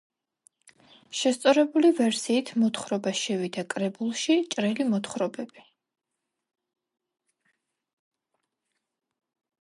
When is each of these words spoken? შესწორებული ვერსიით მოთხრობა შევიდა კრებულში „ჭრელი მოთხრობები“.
შესწორებული 1.19 1.91
ვერსიით 1.99 2.49
მოთხრობა 2.63 3.13
შევიდა 3.19 3.65
კრებულში 3.75 4.39
„ჭრელი 4.55 4.89
მოთხრობები“. 4.95 5.67